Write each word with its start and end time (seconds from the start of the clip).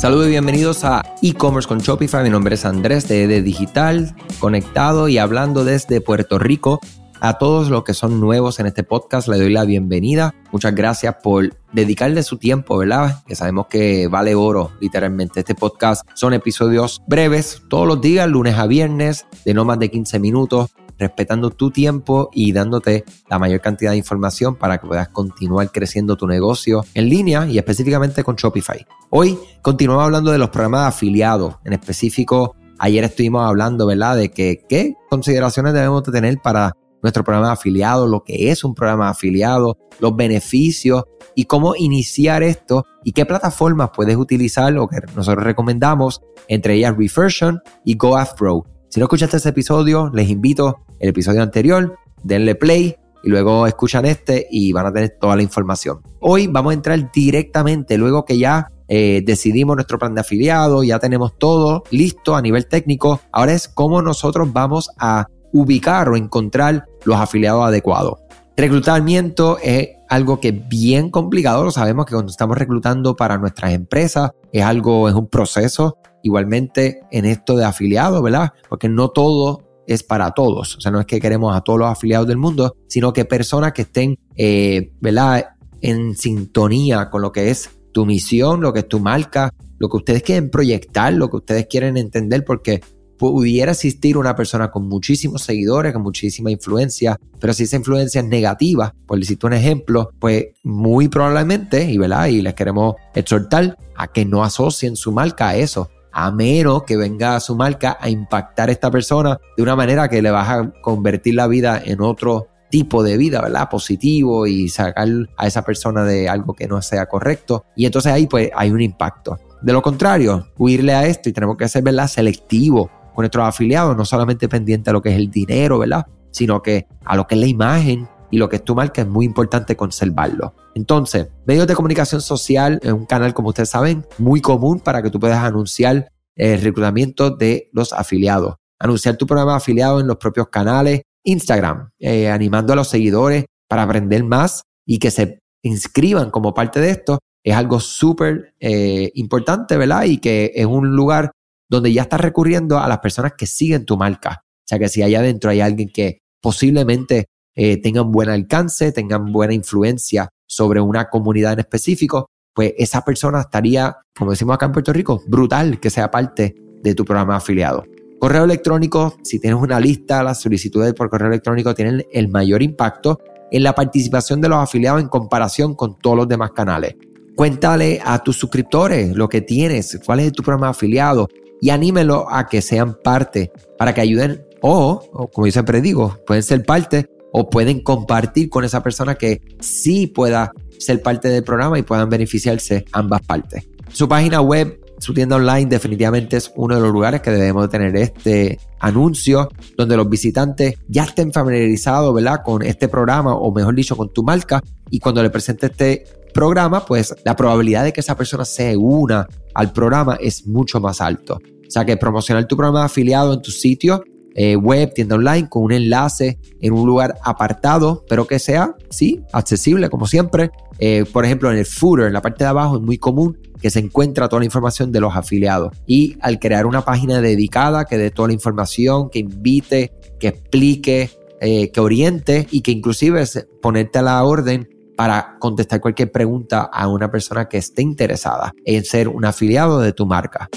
Saludos 0.00 0.28
y 0.28 0.30
bienvenidos 0.30 0.82
a 0.84 1.02
e-commerce 1.20 1.68
con 1.68 1.80
Shopify. 1.80 2.24
Mi 2.24 2.30
nombre 2.30 2.54
es 2.54 2.64
Andrés 2.64 3.06
de 3.06 3.24
ED 3.24 3.44
Digital, 3.44 4.16
conectado 4.38 5.08
y 5.08 5.18
hablando 5.18 5.62
desde 5.62 6.00
Puerto 6.00 6.38
Rico. 6.38 6.80
A 7.20 7.36
todos 7.36 7.68
los 7.68 7.84
que 7.84 7.92
son 7.92 8.18
nuevos 8.18 8.60
en 8.60 8.66
este 8.66 8.82
podcast 8.82 9.28
les 9.28 9.38
doy 9.38 9.50
la 9.50 9.66
bienvenida. 9.66 10.34
Muchas 10.52 10.74
gracias 10.74 11.16
por 11.22 11.54
dedicarle 11.74 12.22
su 12.22 12.38
tiempo, 12.38 12.78
¿verdad? 12.78 13.22
Que 13.26 13.36
sabemos 13.36 13.66
que 13.66 14.08
vale 14.08 14.34
oro, 14.34 14.72
literalmente. 14.80 15.40
Este 15.40 15.54
podcast 15.54 16.08
son 16.14 16.32
episodios 16.32 17.02
breves, 17.06 17.60
todos 17.68 17.86
los 17.86 18.00
días, 18.00 18.26
lunes 18.26 18.56
a 18.56 18.66
viernes, 18.66 19.26
de 19.44 19.52
no 19.52 19.66
más 19.66 19.78
de 19.78 19.90
15 19.90 20.18
minutos, 20.18 20.70
respetando 21.00 21.50
tu 21.50 21.72
tiempo 21.72 22.30
y 22.32 22.52
dándote 22.52 23.04
la 23.28 23.40
mayor 23.40 23.60
cantidad 23.60 23.90
de 23.90 23.96
información 23.96 24.54
para 24.54 24.78
que 24.78 24.86
puedas 24.86 25.08
continuar 25.08 25.72
creciendo 25.72 26.16
tu 26.16 26.28
negocio 26.28 26.84
en 26.94 27.08
línea 27.08 27.46
y 27.46 27.58
específicamente 27.58 28.22
con 28.22 28.36
Shopify. 28.36 28.86
Hoy 29.10 29.36
continuamos 29.62 30.04
hablando 30.04 30.30
de 30.30 30.38
los 30.38 30.50
programas 30.50 30.82
de 30.82 30.88
afiliados, 30.88 31.56
en 31.64 31.72
específico 31.72 32.54
Ayer 32.82 33.04
estuvimos 33.04 33.46
hablando, 33.46 33.86
¿verdad?, 33.86 34.16
de 34.16 34.30
que 34.30 34.64
qué 34.66 34.94
consideraciones 35.10 35.74
debemos 35.74 36.02
de 36.02 36.12
tener 36.12 36.38
para 36.42 36.72
nuestro 37.02 37.22
programa 37.22 37.48
de 37.48 37.52
afiliados, 37.52 38.08
lo 38.08 38.24
que 38.24 38.50
es 38.50 38.64
un 38.64 38.74
programa 38.74 39.04
de 39.04 39.10
afiliados, 39.10 39.76
los 39.98 40.16
beneficios 40.16 41.04
y 41.34 41.44
cómo 41.44 41.76
iniciar 41.76 42.42
esto 42.42 42.86
y 43.04 43.12
qué 43.12 43.26
plataformas 43.26 43.90
puedes 43.94 44.16
utilizar, 44.16 44.72
lo 44.72 44.88
que 44.88 44.96
nosotros 45.14 45.44
recomendamos, 45.44 46.22
entre 46.48 46.76
ellas 46.76 46.96
Reversion 46.96 47.60
y 47.84 47.96
GoAfPro. 47.98 48.64
Si 48.90 48.98
no 48.98 49.04
escuchaste 49.04 49.36
ese 49.36 49.50
episodio, 49.50 50.10
les 50.12 50.28
invito 50.28 50.80
el 50.98 51.10
episodio 51.10 51.44
anterior, 51.44 51.96
denle 52.24 52.56
play 52.56 52.96
y 53.22 53.28
luego 53.28 53.68
escuchan 53.68 54.04
este 54.04 54.48
y 54.50 54.72
van 54.72 54.86
a 54.86 54.92
tener 54.92 55.16
toda 55.20 55.36
la 55.36 55.42
información. 55.42 56.00
Hoy 56.18 56.48
vamos 56.48 56.72
a 56.72 56.74
entrar 56.74 57.12
directamente, 57.12 57.96
luego 57.96 58.24
que 58.24 58.36
ya 58.36 58.66
eh, 58.88 59.22
decidimos 59.24 59.76
nuestro 59.76 59.96
plan 60.00 60.16
de 60.16 60.22
afiliado, 60.22 60.82
ya 60.82 60.98
tenemos 60.98 61.38
todo 61.38 61.84
listo 61.92 62.34
a 62.34 62.42
nivel 62.42 62.66
técnico, 62.66 63.20
ahora 63.30 63.52
es 63.52 63.68
cómo 63.68 64.02
nosotros 64.02 64.52
vamos 64.52 64.90
a 64.98 65.28
ubicar 65.52 66.08
o 66.08 66.16
encontrar 66.16 66.86
los 67.04 67.16
afiliados 67.16 67.64
adecuados. 67.64 68.18
Reclutamiento 68.56 69.58
es 69.62 69.90
algo 70.10 70.40
que 70.40 70.48
es 70.48 70.68
bien 70.68 71.08
complicado, 71.08 71.64
lo 71.64 71.70
sabemos 71.70 72.04
que 72.04 72.14
cuando 72.14 72.30
estamos 72.30 72.58
reclutando 72.58 73.14
para 73.14 73.38
nuestras 73.38 73.72
empresas 73.72 74.32
es 74.52 74.62
algo, 74.62 75.08
es 75.08 75.14
un 75.14 75.28
proceso, 75.28 75.98
igualmente 76.24 77.02
en 77.12 77.24
esto 77.24 77.56
de 77.56 77.64
afiliados, 77.64 78.20
¿verdad? 78.20 78.52
Porque 78.68 78.88
no 78.88 79.10
todo 79.10 79.62
es 79.86 80.02
para 80.02 80.32
todos, 80.32 80.76
o 80.76 80.80
sea, 80.80 80.90
no 80.90 80.98
es 81.00 81.06
que 81.06 81.20
queremos 81.20 81.56
a 81.56 81.60
todos 81.60 81.78
los 81.78 81.88
afiliados 81.88 82.26
del 82.26 82.38
mundo, 82.38 82.74
sino 82.88 83.12
que 83.12 83.24
personas 83.24 83.72
que 83.72 83.82
estén, 83.82 84.18
eh, 84.36 84.92
¿verdad? 85.00 85.50
En 85.80 86.16
sintonía 86.16 87.08
con 87.08 87.22
lo 87.22 87.30
que 87.30 87.50
es 87.50 87.70
tu 87.92 88.04
misión, 88.04 88.60
lo 88.60 88.72
que 88.72 88.80
es 88.80 88.88
tu 88.88 88.98
marca, 88.98 89.54
lo 89.78 89.88
que 89.88 89.96
ustedes 89.96 90.22
quieren 90.24 90.50
proyectar, 90.50 91.12
lo 91.12 91.30
que 91.30 91.36
ustedes 91.36 91.66
quieren 91.66 91.96
entender, 91.96 92.44
porque 92.44 92.80
pudiera 93.20 93.72
existir 93.72 94.16
una 94.16 94.34
persona 94.34 94.70
con 94.70 94.88
muchísimos 94.88 95.42
seguidores, 95.42 95.92
con 95.92 96.00
muchísima 96.00 96.50
influencia, 96.50 97.18
pero 97.38 97.52
si 97.52 97.64
esa 97.64 97.76
influencia 97.76 98.22
es 98.22 98.26
negativa, 98.26 98.94
por 99.06 99.18
decirte 99.18 99.46
un 99.46 99.52
ejemplo, 99.52 100.08
pues 100.18 100.46
muy 100.62 101.08
probablemente, 101.08 101.84
y, 101.84 101.98
¿verdad? 101.98 102.28
y 102.28 102.40
les 102.40 102.54
queremos 102.54 102.94
exhortar 103.14 103.76
a 103.94 104.06
que 104.08 104.24
no 104.24 104.42
asocien 104.42 104.96
su 104.96 105.12
marca 105.12 105.50
a 105.50 105.56
eso, 105.56 105.90
a 106.10 106.30
menos 106.30 106.84
que 106.84 106.96
venga 106.96 107.38
su 107.40 107.54
marca 107.54 107.98
a 108.00 108.08
impactar 108.08 108.70
a 108.70 108.72
esta 108.72 108.90
persona 108.90 109.38
de 109.54 109.62
una 109.62 109.76
manera 109.76 110.08
que 110.08 110.22
le 110.22 110.30
vas 110.30 110.48
a 110.48 110.72
convertir 110.80 111.34
la 111.34 111.46
vida 111.46 111.78
en 111.84 112.00
otro 112.00 112.48
tipo 112.70 113.02
de 113.02 113.18
vida, 113.18 113.42
¿verdad? 113.42 113.68
Positivo 113.68 114.46
y 114.46 114.70
sacar 114.70 115.08
a 115.36 115.46
esa 115.46 115.62
persona 115.62 116.04
de 116.04 116.26
algo 116.26 116.54
que 116.54 116.66
no 116.66 116.80
sea 116.80 117.04
correcto. 117.04 117.66
Y 117.76 117.84
entonces 117.84 118.12
ahí 118.12 118.26
pues 118.26 118.50
hay 118.54 118.70
un 118.70 118.80
impacto. 118.80 119.36
De 119.60 119.74
lo 119.74 119.82
contrario, 119.82 120.46
huirle 120.56 120.94
a 120.94 121.04
esto 121.04 121.28
y 121.28 121.34
tenemos 121.34 121.58
que 121.58 121.68
ser, 121.68 121.82
¿verdad? 121.82 122.08
Selectivo 122.08 122.90
nuestros 123.22 123.46
afiliados, 123.46 123.96
no 123.96 124.04
solamente 124.04 124.48
pendiente 124.48 124.90
a 124.90 124.92
lo 124.92 125.02
que 125.02 125.10
es 125.10 125.16
el 125.16 125.30
dinero, 125.30 125.78
¿verdad? 125.78 126.06
Sino 126.30 126.62
que 126.62 126.86
a 127.04 127.16
lo 127.16 127.26
que 127.26 127.34
es 127.34 127.40
la 127.40 127.46
imagen 127.46 128.08
y 128.30 128.38
lo 128.38 128.48
que 128.48 128.56
es 128.56 128.64
tu 128.64 128.74
marca 128.74 129.02
es 129.02 129.08
muy 129.08 129.26
importante 129.26 129.76
conservarlo. 129.76 130.54
Entonces, 130.74 131.28
medios 131.46 131.66
de 131.66 131.74
comunicación 131.74 132.20
social 132.20 132.78
es 132.82 132.92
un 132.92 133.06
canal, 133.06 133.34
como 133.34 133.48
ustedes 133.48 133.70
saben, 133.70 134.06
muy 134.18 134.40
común 134.40 134.80
para 134.80 135.02
que 135.02 135.10
tú 135.10 135.18
puedas 135.18 135.42
anunciar 135.44 136.10
el 136.36 136.60
reclutamiento 136.60 137.30
de 137.30 137.68
los 137.72 137.92
afiliados. 137.92 138.56
Anunciar 138.78 139.16
tu 139.16 139.26
programa 139.26 139.52
de 139.52 139.56
afiliados 139.58 140.00
en 140.00 140.06
los 140.06 140.16
propios 140.16 140.48
canales, 140.48 141.02
Instagram, 141.24 141.90
eh, 141.98 142.30
animando 142.30 142.72
a 142.72 142.76
los 142.76 142.88
seguidores 142.88 143.44
para 143.68 143.82
aprender 143.82 144.24
más 144.24 144.62
y 144.86 144.98
que 144.98 145.10
se 145.10 145.40
inscriban 145.62 146.30
como 146.30 146.54
parte 146.54 146.80
de 146.80 146.90
esto, 146.90 147.18
es 147.44 147.54
algo 147.54 147.80
súper 147.80 148.54
eh, 148.60 149.10
importante, 149.14 149.76
¿verdad? 149.76 150.04
Y 150.04 150.18
que 150.18 150.52
es 150.54 150.66
un 150.66 150.94
lugar 150.94 151.32
donde 151.70 151.92
ya 151.92 152.02
estás 152.02 152.20
recurriendo 152.20 152.78
a 152.78 152.88
las 152.88 152.98
personas 152.98 153.32
que 153.38 153.46
siguen 153.46 153.86
tu 153.86 153.96
marca. 153.96 154.42
O 154.44 154.66
sea 154.66 154.78
que 154.78 154.88
si 154.88 155.02
allá 155.02 155.20
adentro 155.20 155.50
hay 155.50 155.60
alguien 155.60 155.88
que 155.88 156.18
posiblemente 156.42 157.26
eh, 157.54 157.80
tengan 157.80 158.10
buen 158.10 158.28
alcance, 158.28 158.92
tengan 158.92 159.32
buena 159.32 159.54
influencia 159.54 160.28
sobre 160.46 160.80
una 160.80 161.08
comunidad 161.08 161.54
en 161.54 161.60
específico, 161.60 162.26
pues 162.52 162.74
esa 162.76 163.02
persona 163.02 163.40
estaría, 163.40 163.96
como 164.16 164.32
decimos 164.32 164.54
acá 164.54 164.66
en 164.66 164.72
Puerto 164.72 164.92
Rico, 164.92 165.22
brutal 165.26 165.78
que 165.78 165.90
sea 165.90 166.10
parte 166.10 166.54
de 166.82 166.94
tu 166.94 167.04
programa 167.04 167.36
afiliado. 167.36 167.84
Correo 168.18 168.44
electrónico, 168.44 169.16
si 169.22 169.38
tienes 169.38 169.60
una 169.60 169.80
lista, 169.80 170.22
las 170.22 170.40
solicitudes 170.40 170.92
por 170.92 171.08
correo 171.08 171.28
electrónico 171.28 171.74
tienen 171.74 172.04
el 172.12 172.28
mayor 172.28 172.62
impacto 172.62 173.18
en 173.50 173.62
la 173.62 173.74
participación 173.74 174.40
de 174.40 174.48
los 174.48 174.58
afiliados 174.58 175.00
en 175.00 175.08
comparación 175.08 175.74
con 175.74 175.96
todos 175.98 176.16
los 176.16 176.28
demás 176.28 176.50
canales. 176.50 176.96
Cuéntale 177.36 178.00
a 178.04 178.22
tus 178.22 178.36
suscriptores 178.36 179.16
lo 179.16 179.28
que 179.28 179.40
tienes, 179.40 179.98
cuál 180.04 180.20
es 180.20 180.32
tu 180.32 180.42
programa 180.42 180.68
afiliado, 180.68 181.28
y 181.60 181.70
anímelo 181.70 182.26
a 182.30 182.46
que 182.48 182.62
sean 182.62 182.96
parte 183.02 183.52
para 183.78 183.94
que 183.94 184.00
ayuden 184.00 184.44
o, 184.62 185.28
como 185.32 185.46
yo 185.46 185.52
siempre 185.52 185.80
digo, 185.80 186.18
pueden 186.26 186.42
ser 186.42 186.64
parte 186.64 187.08
o 187.32 187.48
pueden 187.48 187.80
compartir 187.80 188.48
con 188.48 188.64
esa 188.64 188.82
persona 188.82 189.14
que 189.14 189.40
sí 189.60 190.06
pueda 190.06 190.52
ser 190.78 191.02
parte 191.02 191.28
del 191.28 191.44
programa 191.44 191.78
y 191.78 191.82
puedan 191.82 192.08
beneficiarse 192.08 192.84
ambas 192.92 193.22
partes. 193.22 193.66
Su 193.92 194.08
página 194.08 194.40
web, 194.40 194.80
su 194.98 195.14
tienda 195.14 195.36
online 195.36 195.66
definitivamente 195.66 196.36
es 196.36 196.52
uno 196.56 196.76
de 196.76 196.80
los 196.80 196.92
lugares 196.92 197.20
que 197.20 197.30
debemos 197.30 197.68
tener 197.68 197.96
este 197.96 198.58
anuncio 198.78 199.48
donde 199.76 199.96
los 199.96 200.08
visitantes 200.08 200.74
ya 200.88 201.04
estén 201.04 201.32
familiarizados, 201.32 202.14
¿verdad? 202.14 202.42
Con 202.44 202.62
este 202.62 202.88
programa 202.88 203.34
o 203.34 203.52
mejor 203.52 203.74
dicho 203.74 203.96
con 203.96 204.12
tu 204.12 204.22
marca 204.22 204.62
y 204.90 204.98
cuando 204.98 205.22
le 205.22 205.30
presente 205.30 205.66
este 205.66 206.04
programa, 206.32 206.84
pues 206.84 207.14
la 207.24 207.36
probabilidad 207.36 207.84
de 207.84 207.92
que 207.92 208.00
esa 208.00 208.16
persona 208.16 208.44
se 208.44 208.76
una 208.76 209.26
al 209.54 209.72
programa 209.72 210.16
es 210.20 210.46
mucho 210.46 210.80
más 210.80 211.00
alto. 211.00 211.34
O 211.36 211.70
sea 211.70 211.84
que 211.84 211.96
promocionar 211.96 212.46
tu 212.46 212.56
programa 212.56 212.80
de 212.80 212.86
afiliado 212.86 213.32
en 213.32 213.42
tu 213.42 213.50
sitio 213.50 214.02
eh, 214.34 214.56
web, 214.56 214.92
tienda 214.94 215.16
online, 215.16 215.48
con 215.48 215.64
un 215.64 215.72
enlace 215.72 216.38
en 216.60 216.72
un 216.72 216.86
lugar 216.86 217.16
apartado, 217.24 218.04
pero 218.08 218.26
que 218.26 218.38
sea, 218.38 218.74
sí, 218.90 219.20
accesible 219.32 219.90
como 219.90 220.06
siempre. 220.06 220.50
Eh, 220.78 221.04
por 221.12 221.24
ejemplo, 221.24 221.50
en 221.50 221.58
el 221.58 221.66
footer, 221.66 222.06
en 222.06 222.12
la 222.12 222.22
parte 222.22 222.44
de 222.44 222.50
abajo, 222.50 222.76
es 222.76 222.82
muy 222.82 222.96
común 222.96 223.38
que 223.60 223.70
se 223.70 223.80
encuentra 223.80 224.28
toda 224.28 224.40
la 224.40 224.46
información 224.46 224.92
de 224.92 225.00
los 225.00 225.14
afiliados. 225.14 225.76
Y 225.86 226.16
al 226.20 226.38
crear 226.38 226.66
una 226.66 226.84
página 226.84 227.20
dedicada 227.20 227.84
que 227.84 227.98
dé 227.98 228.10
toda 228.10 228.28
la 228.28 228.34
información, 228.34 229.10
que 229.10 229.18
invite, 229.18 229.92
que 230.18 230.28
explique, 230.28 231.10
eh, 231.40 231.70
que 231.70 231.80
oriente 231.80 232.46
y 232.50 232.60
que 232.60 232.70
inclusive 232.70 233.24
ponerte 233.60 233.98
a 233.98 234.02
la 234.02 234.22
orden 234.24 234.68
para 235.00 235.38
contestar 235.38 235.80
cualquier 235.80 236.12
pregunta 236.12 236.68
a 236.70 236.86
una 236.86 237.10
persona 237.10 237.48
que 237.48 237.56
esté 237.56 237.80
interesada 237.80 238.52
en 238.66 238.84
ser 238.84 239.08
un 239.08 239.24
afiliado 239.24 239.80
de 239.80 239.94
tu 239.94 240.04
marca. 240.04 240.50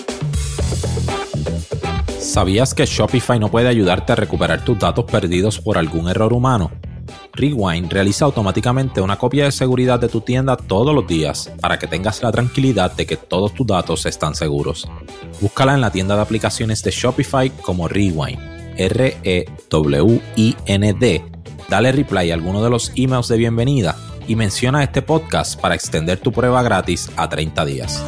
¿Sabías 2.19 2.73
que 2.73 2.85
Shopify 2.85 3.39
no 3.39 3.49
puede 3.49 3.69
ayudarte 3.69 4.11
a 4.11 4.15
recuperar 4.15 4.65
tus 4.65 4.77
datos 4.77 5.05
perdidos 5.05 5.61
por 5.61 5.77
algún 5.77 6.09
error 6.09 6.33
humano? 6.33 6.71
Rewind 7.31 7.89
realiza 7.89 8.25
automáticamente 8.25 8.99
una 8.99 9.17
copia 9.17 9.45
de 9.45 9.53
seguridad 9.53 9.97
de 9.97 10.09
tu 10.09 10.19
tienda 10.19 10.57
todos 10.57 10.93
los 10.93 11.07
días 11.07 11.49
para 11.61 11.79
que 11.79 11.87
tengas 11.87 12.21
la 12.21 12.33
tranquilidad 12.33 12.91
de 12.91 13.05
que 13.05 13.15
todos 13.15 13.53
tus 13.53 13.65
datos 13.65 14.05
están 14.05 14.35
seguros. 14.35 14.89
Búscala 15.39 15.73
en 15.73 15.79
la 15.79 15.91
tienda 15.91 16.17
de 16.17 16.21
aplicaciones 16.21 16.83
de 16.83 16.91
Shopify 16.91 17.49
como 17.49 17.87
Rewind, 17.87 18.41
R-E-W-I-N-D. 18.75 19.45
Dale 21.69 21.91
reply 21.93 22.29
a 22.29 22.33
alguno 22.33 22.61
de 22.61 22.69
los 22.69 22.91
emails 22.97 23.29
de 23.29 23.37
bienvenida 23.37 23.95
y 24.27 24.35
menciona 24.35 24.83
este 24.83 25.01
podcast 25.01 25.59
para 25.59 25.75
extender 25.75 26.19
tu 26.19 26.31
prueba 26.31 26.61
gratis 26.63 27.09
a 27.15 27.29
30 27.29 27.65
días. 27.65 28.03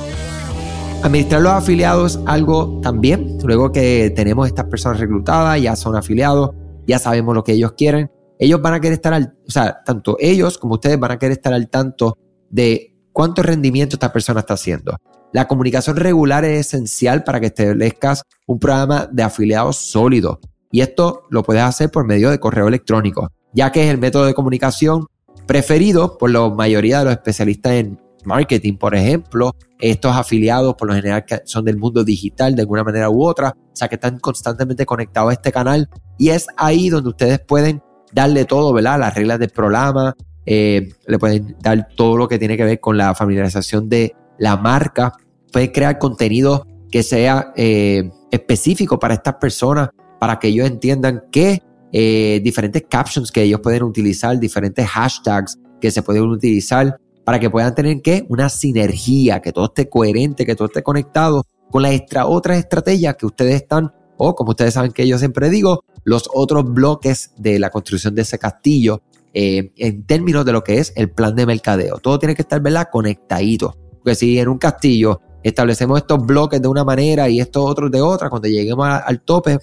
Administrar 1.03 1.41
los 1.41 1.51
afiliados 1.51 2.19
algo 2.25 2.79
también, 2.81 3.37
luego 3.43 3.71
que 3.71 4.11
tenemos 4.15 4.47
estas 4.47 4.65
personas 4.65 4.99
reclutadas, 4.99 5.61
ya 5.61 5.75
son 5.75 5.95
afiliados, 5.95 6.51
ya 6.87 6.99
sabemos 6.99 7.35
lo 7.35 7.43
que 7.43 7.53
ellos 7.53 7.73
quieren, 7.77 8.11
ellos 8.39 8.61
van 8.61 8.73
a 8.73 8.79
querer 8.79 8.93
estar 8.93 9.13
al, 9.13 9.35
o 9.47 9.51
sea, 9.51 9.83
tanto 9.85 10.17
ellos 10.19 10.57
como 10.57 10.75
ustedes 10.75 10.99
van 10.99 11.11
a 11.11 11.19
querer 11.19 11.33
estar 11.33 11.53
al 11.53 11.69
tanto 11.69 12.17
de 12.49 12.95
cuánto 13.11 13.43
rendimiento 13.43 13.95
esta 13.95 14.11
persona 14.11 14.41
está 14.41 14.55
haciendo. 14.55 14.97
La 15.31 15.47
comunicación 15.47 15.95
regular 15.95 16.45
es 16.45 16.67
esencial 16.67 17.23
para 17.23 17.39
que 17.39 17.47
establezcas 17.47 18.23
un 18.47 18.59
programa 18.59 19.07
de 19.11 19.23
afiliados 19.23 19.77
sólido. 19.77 20.39
Y 20.71 20.81
esto 20.81 21.23
lo 21.29 21.43
puedes 21.43 21.63
hacer 21.63 21.91
por 21.91 22.05
medio 22.05 22.29
de 22.29 22.39
correo 22.39 22.67
electrónico, 22.67 23.29
ya 23.53 23.71
que 23.71 23.83
es 23.83 23.89
el 23.89 23.97
método 23.97 24.25
de 24.25 24.33
comunicación 24.33 25.07
preferido 25.45 26.17
por 26.17 26.29
la 26.31 26.49
mayoría 26.49 26.99
de 26.99 27.05
los 27.05 27.13
especialistas 27.13 27.73
en 27.73 27.99
marketing, 28.25 28.77
por 28.77 28.95
ejemplo. 28.95 29.55
Estos 29.79 30.15
afiliados, 30.15 30.75
por 30.75 30.87
lo 30.87 30.95
general, 30.95 31.25
son 31.45 31.65
del 31.65 31.77
mundo 31.77 32.03
digital 32.03 32.55
de 32.55 32.61
alguna 32.61 32.83
manera 32.83 33.09
u 33.09 33.23
otra. 33.23 33.49
O 33.55 33.75
sea, 33.75 33.87
que 33.87 33.95
están 33.95 34.19
constantemente 34.19 34.85
conectados 34.85 35.29
a 35.29 35.33
este 35.33 35.51
canal. 35.51 35.89
Y 36.17 36.29
es 36.29 36.47
ahí 36.57 36.89
donde 36.89 37.09
ustedes 37.09 37.39
pueden 37.39 37.81
darle 38.13 38.45
todo, 38.45 38.73
¿verdad? 38.73 38.99
Las 38.99 39.15
reglas 39.15 39.39
del 39.39 39.49
programa. 39.49 40.15
Eh, 40.45 40.89
le 41.07 41.19
pueden 41.19 41.55
dar 41.59 41.87
todo 41.95 42.17
lo 42.17 42.27
que 42.27 42.37
tiene 42.37 42.55
que 42.55 42.65
ver 42.65 42.79
con 42.79 42.97
la 42.97 43.15
familiarización 43.15 43.89
de 43.89 44.15
la 44.37 44.57
marca. 44.57 45.13
Pueden 45.51 45.71
crear 45.71 45.97
contenido 45.97 46.67
que 46.91 47.03
sea 47.03 47.51
eh, 47.55 48.09
específico 48.31 48.99
para 48.99 49.15
estas 49.15 49.35
personas, 49.35 49.89
para 50.19 50.39
que 50.39 50.47
ellos 50.47 50.67
entiendan 50.67 51.23
que 51.31 51.61
eh, 51.97 52.41
diferentes 52.43 52.83
captions 52.89 53.31
que 53.31 53.41
ellos 53.41 53.61
pueden 53.61 53.83
utilizar, 53.83 54.37
diferentes 54.37 54.85
hashtags 54.85 55.57
que 55.79 55.91
se 55.91 56.03
pueden 56.03 56.23
utilizar 56.23 56.99
para 57.23 57.39
que 57.39 57.49
puedan 57.49 57.73
tener 57.73 58.01
que 58.01 58.25
una 58.27 58.49
sinergia, 58.49 59.41
que 59.41 59.53
todo 59.53 59.67
esté 59.67 59.87
coherente, 59.87 60.45
que 60.45 60.55
todo 60.55 60.65
esté 60.65 60.83
conectado 60.83 61.45
con 61.71 61.83
las 61.83 62.01
otras 62.25 62.57
estrategias 62.57 63.15
que 63.15 63.25
ustedes 63.25 63.55
están, 63.55 63.93
o 64.17 64.35
como 64.35 64.49
ustedes 64.49 64.73
saben 64.73 64.91
que 64.91 65.07
yo 65.07 65.17
siempre 65.17 65.49
digo, 65.49 65.85
los 66.03 66.29
otros 66.33 66.65
bloques 66.65 67.31
de 67.37 67.59
la 67.59 67.69
construcción 67.69 68.13
de 68.13 68.23
ese 68.23 68.37
castillo 68.39 69.01
eh, 69.33 69.71
en 69.77 70.05
términos 70.05 70.43
de 70.43 70.51
lo 70.51 70.65
que 70.65 70.79
es 70.79 70.91
el 70.97 71.11
plan 71.11 71.33
de 71.33 71.45
mercadeo. 71.45 71.99
Todo 71.99 72.19
tiene 72.19 72.35
que 72.35 72.41
estar, 72.41 72.61
¿verdad? 72.61 72.89
Conectadito. 72.91 73.73
Porque 74.03 74.15
si 74.15 74.37
en 74.37 74.49
un 74.49 74.57
castillo 74.57 75.21
establecemos 75.43 75.99
estos 75.99 76.25
bloques 76.25 76.61
de 76.61 76.67
una 76.67 76.83
manera 76.83 77.29
y 77.29 77.39
estos 77.39 77.63
otros 77.65 77.89
de 77.89 78.01
otra, 78.01 78.29
cuando 78.29 78.49
lleguemos 78.49 78.85
al 78.85 79.21
tope, 79.21 79.59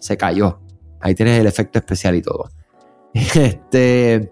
se 0.00 0.16
cayó. 0.16 0.65
Ahí 1.00 1.14
tienes 1.14 1.40
el 1.40 1.46
efecto 1.46 1.78
especial 1.78 2.14
y 2.14 2.22
todo. 2.22 2.50
Este, 3.34 4.30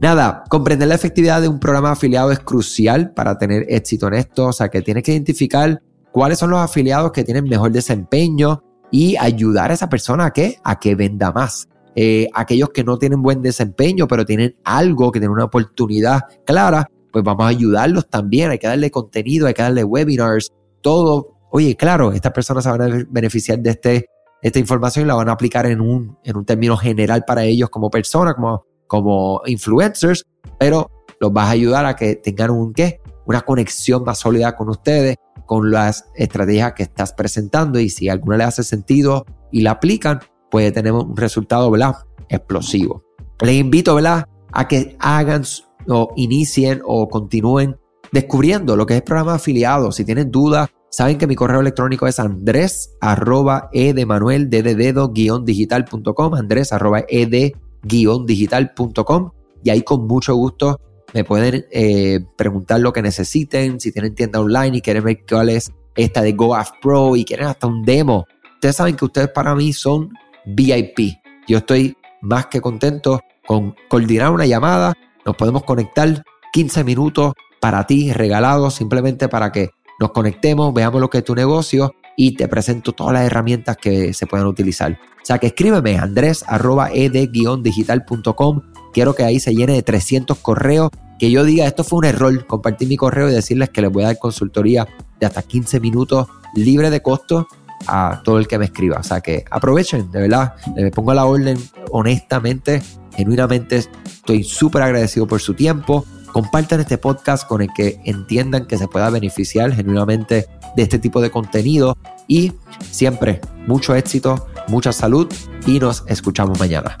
nada, 0.00 0.42
comprender 0.48 0.88
la 0.88 0.96
efectividad 0.96 1.40
de 1.40 1.48
un 1.48 1.60
programa 1.60 1.92
afiliado 1.92 2.32
es 2.32 2.40
crucial 2.40 3.12
para 3.12 3.38
tener 3.38 3.66
éxito 3.68 4.08
en 4.08 4.14
esto. 4.14 4.46
O 4.46 4.52
sea, 4.52 4.68
que 4.68 4.82
tienes 4.82 5.04
que 5.04 5.12
identificar 5.12 5.80
cuáles 6.10 6.38
son 6.38 6.50
los 6.50 6.60
afiliados 6.60 7.12
que 7.12 7.24
tienen 7.24 7.44
mejor 7.44 7.72
desempeño 7.72 8.62
y 8.90 9.16
ayudar 9.16 9.70
a 9.70 9.74
esa 9.74 9.88
persona 9.88 10.26
a 10.26 10.32
que, 10.32 10.58
a 10.62 10.78
que 10.78 10.94
venda 10.94 11.32
más. 11.32 11.68
Eh, 11.96 12.28
aquellos 12.34 12.70
que 12.70 12.84
no 12.84 12.98
tienen 12.98 13.22
buen 13.22 13.40
desempeño, 13.40 14.08
pero 14.08 14.24
tienen 14.24 14.56
algo, 14.64 15.12
que 15.12 15.20
tienen 15.20 15.34
una 15.34 15.44
oportunidad 15.44 16.22
clara, 16.44 16.88
pues 17.12 17.24
vamos 17.24 17.44
a 17.44 17.48
ayudarlos 17.48 18.08
también. 18.08 18.50
Hay 18.50 18.58
que 18.58 18.66
darle 18.66 18.90
contenido, 18.90 19.46
hay 19.46 19.54
que 19.54 19.62
darle 19.62 19.84
webinars, 19.84 20.52
todo. 20.80 21.36
Oye, 21.50 21.76
claro, 21.76 22.12
estas 22.12 22.32
personas 22.32 22.64
se 22.64 22.70
van 22.70 22.82
a 22.82 23.04
beneficiar 23.08 23.60
de 23.60 23.70
este 23.70 24.06
esta 24.44 24.58
información 24.58 25.08
la 25.08 25.14
van 25.14 25.30
a 25.30 25.32
aplicar 25.32 25.64
en 25.64 25.80
un, 25.80 26.18
en 26.22 26.36
un 26.36 26.44
término 26.44 26.76
general 26.76 27.24
para 27.26 27.44
ellos 27.44 27.70
como 27.70 27.88
personas, 27.88 28.34
como, 28.34 28.66
como 28.86 29.40
influencers, 29.46 30.26
pero 30.58 30.90
los 31.18 31.32
vas 31.32 31.48
a 31.48 31.52
ayudar 31.52 31.86
a 31.86 31.96
que 31.96 32.16
tengan 32.16 32.50
un 32.50 32.74
qué, 32.74 33.00
una 33.24 33.40
conexión 33.40 34.04
más 34.04 34.18
sólida 34.18 34.54
con 34.54 34.68
ustedes, 34.68 35.16
con 35.46 35.70
las 35.70 36.10
estrategias 36.14 36.74
que 36.74 36.82
estás 36.82 37.14
presentando 37.14 37.80
y 37.80 37.88
si 37.88 38.10
alguna 38.10 38.36
le 38.36 38.44
hace 38.44 38.62
sentido 38.64 39.24
y 39.50 39.62
la 39.62 39.70
aplican, 39.70 40.20
puede 40.50 40.72
tener 40.72 40.92
un 40.92 41.16
resultado, 41.16 41.70
¿verdad? 41.70 41.94
Explosivo. 42.28 43.02
Les 43.40 43.54
invito, 43.54 43.94
¿verdad? 43.94 44.28
A 44.52 44.68
que 44.68 44.94
hagan 45.00 45.44
o 45.88 46.12
inicien 46.16 46.82
o 46.84 47.08
continúen 47.08 47.78
descubriendo 48.12 48.76
lo 48.76 48.84
que 48.84 48.92
es 48.92 48.98
el 48.98 49.04
programa 49.04 49.32
de 49.32 49.36
afiliados. 49.36 49.96
Si 49.96 50.04
tienen 50.04 50.30
dudas, 50.30 50.68
Saben 50.96 51.18
que 51.18 51.26
mi 51.26 51.34
correo 51.34 51.60
electrónico 51.60 52.06
es 52.06 52.20
andrés 52.20 52.94
arroba 53.00 53.68
e 53.72 53.94
de 53.94 54.06
manuel 54.06 54.48
de 54.48 54.62
dedo 54.62 55.08
guion 55.08 55.44
digital.com, 55.44 56.34
andrés 56.36 56.72
arroba 56.72 57.02
e 57.08 57.26
de 57.26 57.56
guion 57.82 58.26
digital.com 58.26 59.32
y 59.64 59.70
ahí 59.70 59.82
con 59.82 60.06
mucho 60.06 60.36
gusto 60.36 60.78
me 61.12 61.24
pueden 61.24 61.66
eh, 61.72 62.20
preguntar 62.36 62.78
lo 62.78 62.92
que 62.92 63.02
necesiten, 63.02 63.80
si 63.80 63.90
tienen 63.90 64.14
tienda 64.14 64.38
online 64.38 64.76
y 64.76 64.80
quieren 64.82 65.02
ver 65.02 65.24
cuál 65.28 65.48
es 65.48 65.72
esta 65.96 66.22
de 66.22 66.30
GoAF 66.30 66.70
Pro 66.80 67.16
y 67.16 67.24
quieren 67.24 67.48
hasta 67.48 67.66
un 67.66 67.82
demo. 67.82 68.26
Ustedes 68.52 68.76
saben 68.76 68.94
que 68.94 69.04
ustedes 69.04 69.30
para 69.30 69.56
mí 69.56 69.72
son 69.72 70.10
VIP. 70.46 71.16
Yo 71.48 71.58
estoy 71.58 71.96
más 72.20 72.46
que 72.46 72.60
contento 72.60 73.20
con 73.44 73.74
coordinar 73.88 74.30
una 74.30 74.46
llamada. 74.46 74.94
Nos 75.26 75.34
podemos 75.34 75.64
conectar 75.64 76.22
15 76.52 76.84
minutos 76.84 77.32
para 77.60 77.84
ti 77.84 78.12
regalados 78.12 78.74
simplemente 78.74 79.28
para 79.28 79.50
que 79.50 79.70
nos 80.04 80.12
conectemos, 80.12 80.74
veamos 80.74 81.00
lo 81.00 81.08
que 81.08 81.18
es 81.18 81.24
tu 81.24 81.34
negocio 81.34 81.94
y 82.14 82.36
te 82.36 82.46
presento 82.46 82.92
todas 82.92 83.14
las 83.14 83.24
herramientas 83.24 83.78
que 83.78 84.12
se 84.12 84.26
puedan 84.26 84.46
utilizar. 84.46 84.92
O 84.92 85.24
sea 85.24 85.38
que 85.38 85.46
escríbeme 85.46 85.96
andrés 85.96 86.44
arroba 86.46 86.90
ed-digital.com. 86.92 88.60
Quiero 88.92 89.14
que 89.14 89.24
ahí 89.24 89.40
se 89.40 89.54
llene 89.54 89.72
de 89.72 89.82
300 89.82 90.36
correos. 90.40 90.90
Que 91.18 91.30
yo 91.30 91.42
diga, 91.42 91.66
esto 91.66 91.84
fue 91.84 92.00
un 92.00 92.04
error, 92.04 92.46
compartir 92.46 92.86
mi 92.86 92.98
correo 92.98 93.30
y 93.30 93.32
decirles 93.32 93.70
que 93.70 93.80
les 93.80 93.90
voy 93.90 94.02
a 94.02 94.08
dar 94.08 94.18
consultoría 94.18 94.86
de 95.18 95.24
hasta 95.24 95.40
15 95.40 95.80
minutos 95.80 96.28
libre 96.54 96.90
de 96.90 97.00
costo 97.00 97.48
a 97.86 98.20
todo 98.22 98.38
el 98.38 98.46
que 98.46 98.58
me 98.58 98.66
escriba. 98.66 98.98
O 98.98 99.02
sea 99.02 99.22
que 99.22 99.46
aprovechen, 99.50 100.10
de 100.10 100.20
verdad. 100.20 100.52
Les 100.76 100.90
pongo 100.90 101.14
la 101.14 101.24
orden 101.24 101.56
honestamente, 101.92 102.82
genuinamente. 103.16 103.76
Estoy 104.04 104.44
súper 104.44 104.82
agradecido 104.82 105.26
por 105.26 105.40
su 105.40 105.54
tiempo. 105.54 106.04
Compartan 106.34 106.80
este 106.80 106.98
podcast 106.98 107.46
con 107.46 107.62
el 107.62 107.68
que 107.72 108.00
entiendan 108.04 108.66
que 108.66 108.76
se 108.76 108.88
pueda 108.88 109.08
beneficiar 109.08 109.72
genuinamente 109.72 110.48
de 110.74 110.82
este 110.82 110.98
tipo 110.98 111.20
de 111.20 111.30
contenido 111.30 111.96
y 112.26 112.52
siempre 112.90 113.40
mucho 113.68 113.94
éxito, 113.94 114.48
mucha 114.66 114.92
salud 114.92 115.32
y 115.64 115.78
nos 115.78 116.02
escuchamos 116.08 116.58
mañana. 116.58 116.96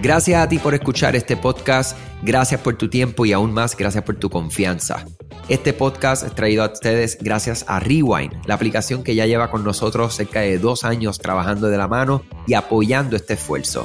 Gracias 0.00 0.40
a 0.40 0.48
ti 0.48 0.60
por 0.60 0.72
escuchar 0.72 1.16
este 1.16 1.36
podcast, 1.36 1.98
gracias 2.22 2.60
por 2.60 2.76
tu 2.76 2.88
tiempo 2.88 3.26
y 3.26 3.32
aún 3.32 3.52
más 3.52 3.76
gracias 3.76 4.04
por 4.04 4.14
tu 4.14 4.30
confianza. 4.30 5.04
Este 5.48 5.72
podcast 5.72 6.24
es 6.24 6.34
traído 6.36 6.62
a 6.62 6.72
ustedes 6.72 7.18
gracias 7.20 7.64
a 7.66 7.80
Rewind, 7.80 8.46
la 8.46 8.54
aplicación 8.54 9.02
que 9.02 9.16
ya 9.16 9.26
lleva 9.26 9.50
con 9.50 9.64
nosotros 9.64 10.14
cerca 10.14 10.42
de 10.42 10.58
dos 10.58 10.84
años 10.84 11.18
trabajando 11.18 11.66
de 11.70 11.76
la 11.76 11.88
mano 11.88 12.22
y 12.46 12.54
apoyando 12.54 13.16
este 13.16 13.34
esfuerzo. 13.34 13.84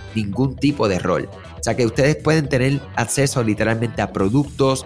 ningún 0.15 0.55
tipo 0.55 0.87
de 0.87 0.99
rol. 0.99 1.29
O 1.59 1.63
sea 1.63 1.75
que 1.75 1.85
ustedes 1.85 2.15
pueden 2.15 2.49
tener 2.49 2.79
acceso 2.95 3.43
literalmente 3.43 4.01
a 4.01 4.11
productos, 4.11 4.85